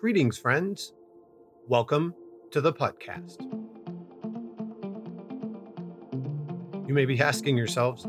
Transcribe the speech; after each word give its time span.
Greetings, 0.00 0.38
friends. 0.38 0.94
Welcome 1.68 2.14
to 2.52 2.62
the 2.62 2.72
podcast. 2.72 3.38
You 6.88 6.94
may 6.94 7.04
be 7.04 7.20
asking 7.20 7.58
yourselves, 7.58 8.06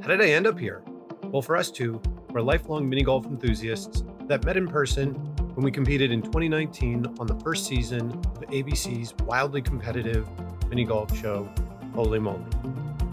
how 0.00 0.08
did 0.08 0.22
I 0.22 0.30
end 0.30 0.46
up 0.46 0.58
here? 0.58 0.82
Well, 1.24 1.42
for 1.42 1.58
us 1.58 1.70
two, 1.70 2.00
we're 2.30 2.40
lifelong 2.40 2.88
mini 2.88 3.02
golf 3.02 3.26
enthusiasts 3.26 4.04
that 4.26 4.46
met 4.46 4.56
in 4.56 4.68
person 4.68 5.10
when 5.52 5.64
we 5.66 5.70
competed 5.70 6.12
in 6.12 6.22
2019 6.22 7.04
on 7.20 7.26
the 7.26 7.38
first 7.40 7.66
season 7.66 8.10
of 8.10 8.40
ABC's 8.48 9.12
wildly 9.26 9.60
competitive 9.60 10.26
mini 10.70 10.84
golf 10.84 11.14
show, 11.14 11.46
Holy 11.94 12.20
Moly. 12.20 12.46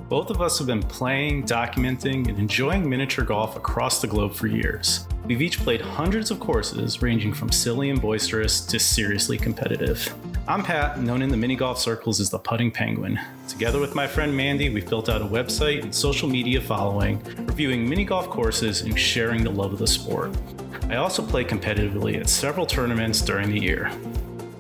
Both 0.07 0.29
of 0.29 0.39
us 0.39 0.59
have 0.59 0.67
been 0.67 0.83
playing, 0.83 1.45
documenting, 1.45 2.29
and 2.29 2.37
enjoying 2.37 2.87
miniature 2.87 3.25
golf 3.25 3.55
across 3.55 4.01
the 4.01 4.07
globe 4.07 4.35
for 4.35 4.45
years. 4.45 5.07
We've 5.25 5.41
each 5.41 5.57
played 5.57 5.81
hundreds 5.81 6.29
of 6.29 6.39
courses, 6.39 7.01
ranging 7.01 7.33
from 7.33 7.51
silly 7.51 7.89
and 7.89 7.99
boisterous 7.99 8.61
to 8.67 8.77
seriously 8.77 9.39
competitive. 9.39 10.13
I'm 10.47 10.61
Pat, 10.61 11.01
known 11.01 11.23
in 11.23 11.29
the 11.29 11.37
mini 11.37 11.55
golf 11.55 11.79
circles 11.79 12.19
as 12.19 12.29
the 12.29 12.37
Putting 12.37 12.69
Penguin. 12.69 13.19
Together 13.47 13.79
with 13.79 13.95
my 13.95 14.05
friend 14.05 14.37
Mandy, 14.37 14.69
we've 14.69 14.87
built 14.87 15.09
out 15.09 15.23
a 15.23 15.25
website 15.25 15.81
and 15.81 15.95
social 15.95 16.29
media 16.29 16.61
following, 16.61 17.19
reviewing 17.39 17.89
mini 17.89 18.05
golf 18.05 18.29
courses 18.29 18.81
and 18.81 18.99
sharing 18.99 19.43
the 19.43 19.49
love 19.49 19.73
of 19.73 19.79
the 19.79 19.87
sport. 19.87 20.37
I 20.87 20.97
also 20.97 21.25
play 21.25 21.43
competitively 21.43 22.19
at 22.19 22.29
several 22.29 22.67
tournaments 22.67 23.21
during 23.21 23.49
the 23.49 23.59
year. 23.59 23.91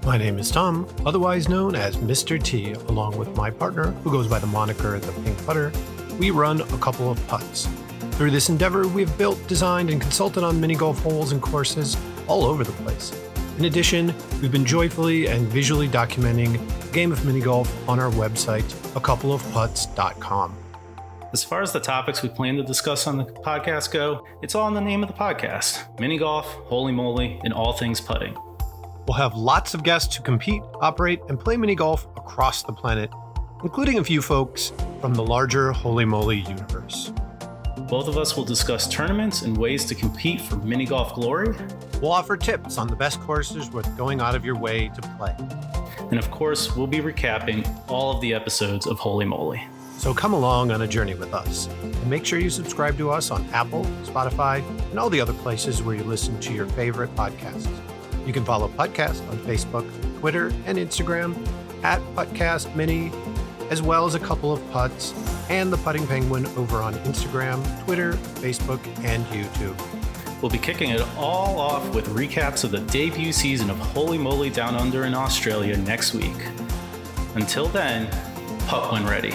My 0.05 0.19
name 0.19 0.37
is 0.37 0.51
Tom, 0.51 0.87
otherwise 1.03 1.49
known 1.49 1.73
as 1.73 1.97
Mr. 1.97 2.41
T, 2.41 2.73
along 2.73 3.17
with 3.17 3.35
my 3.35 3.49
partner, 3.49 3.89
who 4.03 4.11
goes 4.11 4.27
by 4.27 4.37
the 4.37 4.45
moniker 4.45 4.99
The 4.99 5.11
Pink 5.23 5.45
Putter. 5.47 5.71
We 6.19 6.29
run 6.29 6.61
a 6.61 6.77
couple 6.77 7.09
of 7.09 7.27
putts. 7.27 7.67
Through 8.11 8.29
this 8.29 8.49
endeavor, 8.49 8.87
we 8.87 9.01
have 9.01 9.17
built, 9.17 9.47
designed, 9.47 9.89
and 9.89 9.99
consulted 9.99 10.43
on 10.43 10.61
mini 10.61 10.75
golf 10.75 10.99
holes 11.01 11.31
and 11.31 11.41
courses 11.41 11.97
all 12.27 12.45
over 12.45 12.63
the 12.63 12.71
place. 12.83 13.19
In 13.57 13.65
addition, 13.65 14.13
we've 14.43 14.51
been 14.51 14.63
joyfully 14.63 15.27
and 15.27 15.47
visually 15.47 15.87
documenting 15.87 16.59
the 16.81 16.91
game 16.91 17.11
of 17.11 17.25
mini 17.25 17.41
golf 17.41 17.89
on 17.89 17.99
our 17.99 18.11
website, 18.11 18.71
acoupleofputts.com. 18.93 20.55
As 21.33 21.43
far 21.43 21.63
as 21.63 21.73
the 21.73 21.79
topics 21.79 22.21
we 22.21 22.29
plan 22.29 22.57
to 22.57 22.63
discuss 22.63 23.07
on 23.07 23.17
the 23.17 23.25
podcast 23.25 23.91
go, 23.91 24.23
it's 24.43 24.53
all 24.53 24.67
in 24.67 24.75
the 24.75 24.81
name 24.81 25.01
of 25.01 25.09
the 25.09 25.15
podcast 25.15 25.99
mini 25.99 26.19
golf, 26.19 26.45
holy 26.45 26.91
moly, 26.91 27.41
and 27.43 27.51
all 27.51 27.73
things 27.73 27.99
putting. 27.99 28.37
We'll 29.07 29.17
have 29.17 29.35
lots 29.35 29.73
of 29.73 29.83
guests 29.83 30.15
who 30.15 30.23
compete, 30.23 30.63
operate, 30.81 31.21
and 31.29 31.39
play 31.39 31.57
mini 31.57 31.75
golf 31.75 32.07
across 32.17 32.63
the 32.63 32.73
planet, 32.73 33.11
including 33.63 33.99
a 33.99 34.03
few 34.03 34.21
folks 34.21 34.73
from 34.99 35.13
the 35.13 35.23
larger 35.23 35.71
Holy 35.71 36.05
Moly 36.05 36.39
universe. 36.39 37.13
Both 37.87 38.07
of 38.07 38.17
us 38.17 38.35
will 38.35 38.45
discuss 38.45 38.87
tournaments 38.87 39.43
and 39.43 39.55
ways 39.55 39.85
to 39.85 39.95
compete 39.95 40.41
for 40.41 40.55
mini 40.55 40.85
golf 40.85 41.13
glory. 41.13 41.55
We'll 42.01 42.13
offer 42.13 42.35
tips 42.35 42.79
on 42.79 42.87
the 42.87 42.95
best 42.95 43.19
courses 43.21 43.69
worth 43.69 43.95
going 43.95 44.21
out 44.21 44.33
of 44.33 44.43
your 44.43 44.57
way 44.57 44.89
to 44.89 45.01
play. 45.17 45.35
And 46.09 46.17
of 46.17 46.31
course, 46.31 46.75
we'll 46.75 46.87
be 46.87 46.97
recapping 46.97 47.67
all 47.87 48.15
of 48.15 48.21
the 48.21 48.33
episodes 48.33 48.87
of 48.87 48.97
Holy 48.97 49.25
Moly. 49.25 49.61
So 49.97 50.15
come 50.15 50.33
along 50.33 50.71
on 50.71 50.81
a 50.81 50.87
journey 50.87 51.13
with 51.13 51.33
us. 51.33 51.67
And 51.83 52.09
make 52.09 52.25
sure 52.25 52.39
you 52.39 52.49
subscribe 52.49 52.97
to 52.97 53.11
us 53.11 53.29
on 53.29 53.45
Apple, 53.53 53.85
Spotify, 54.03 54.67
and 54.89 54.99
all 54.99 55.09
the 55.09 55.21
other 55.21 55.33
places 55.33 55.83
where 55.83 55.95
you 55.95 56.03
listen 56.03 56.39
to 56.39 56.53
your 56.53 56.65
favorite 56.67 57.13
podcasts. 57.15 57.69
You 58.25 58.33
can 58.33 58.43
follow 58.43 58.67
Puttcast 58.69 59.27
on 59.29 59.37
Facebook, 59.39 59.87
Twitter, 60.19 60.47
and 60.65 60.77
Instagram 60.77 61.35
at 61.83 61.99
Puttcast 62.15 62.75
Mini, 62.75 63.11
as 63.69 63.81
well 63.81 64.05
as 64.05 64.15
a 64.15 64.19
couple 64.19 64.51
of 64.51 64.71
putts 64.71 65.13
and 65.49 65.71
the 65.71 65.77
Putting 65.77 66.07
Penguin 66.07 66.45
over 66.57 66.81
on 66.81 66.95
Instagram, 66.99 67.61
Twitter, 67.85 68.13
Facebook, 68.13 68.79
and 69.03 69.25
YouTube. 69.27 69.79
We'll 70.41 70.51
be 70.51 70.57
kicking 70.57 70.89
it 70.89 71.01
all 71.17 71.59
off 71.59 71.93
with 71.93 72.07
recaps 72.09 72.63
of 72.63 72.71
the 72.71 72.79
debut 72.79 73.31
season 73.31 73.69
of 73.69 73.77
Holy 73.77 74.17
Moly 74.17 74.49
Down 74.49 74.75
Under 74.75 75.05
in 75.05 75.13
Australia 75.13 75.77
next 75.77 76.13
week. 76.13 76.35
Until 77.35 77.67
then, 77.67 78.07
putt 78.67 78.91
when 78.91 79.05
ready. 79.05 79.33